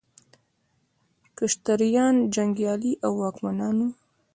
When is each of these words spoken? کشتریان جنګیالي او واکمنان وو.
کشتریان 1.37 2.15
جنګیالي 2.35 2.93
او 3.05 3.11
واکمنان 3.21 3.75
وو. 3.81 3.89